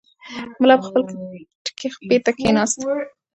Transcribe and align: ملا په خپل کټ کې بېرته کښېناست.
ملا 0.61 0.75
په 0.79 0.85
خپل 0.89 1.01
کټ 1.11 1.67
کې 1.77 1.87
بېرته 2.09 2.31
کښېناست. 2.37 2.79